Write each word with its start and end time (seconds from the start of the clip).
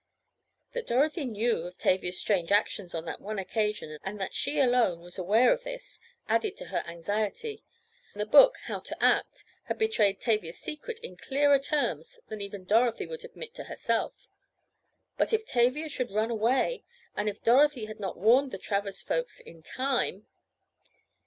That 0.73 0.87
Dorothy 0.87 1.25
knew 1.25 1.57
of 1.67 1.77
Tavia's 1.77 2.19
strange 2.19 2.51
actions 2.51 2.95
on 2.95 3.05
that 3.05 3.21
one 3.21 3.37
occasion, 3.37 3.99
and 4.03 4.19
that 4.19 4.33
she 4.33 4.59
alone, 4.59 5.01
was 5.01 5.19
aware 5.19 5.53
of 5.53 5.63
this, 5.63 5.99
added 6.27 6.57
to 6.57 6.65
the 6.65 6.89
anxiety. 6.89 7.63
The 8.15 8.25
book 8.25 8.57
"How 8.63 8.79
to 8.79 8.97
Act" 9.03 9.43
had 9.65 9.77
betrayed 9.77 10.19
Tavia's 10.19 10.57
secret 10.57 10.97
in 11.01 11.17
clearer 11.17 11.59
terms 11.59 12.19
than 12.29 12.41
even 12.41 12.65
Dorothy 12.65 13.05
would 13.05 13.23
admit 13.23 13.53
to 13.53 13.65
herself. 13.65 14.15
But 15.19 15.33
if 15.33 15.45
Tavia 15.45 15.87
should 15.87 16.09
run 16.09 16.31
away! 16.31 16.83
And 17.15 17.29
if 17.29 17.43
Dorothy 17.43 17.85
had 17.85 17.99
not 17.99 18.17
warned 18.17 18.49
the 18.49 18.57
Travers 18.57 19.03
folks 19.03 19.39
in 19.39 19.61
time! 19.61 20.25